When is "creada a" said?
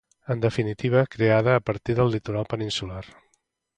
1.15-1.63